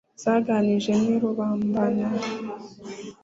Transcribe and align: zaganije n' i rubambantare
zaganije 0.21 0.91
n' 1.01 1.09
i 1.13 1.15
rubambantare 1.21 2.03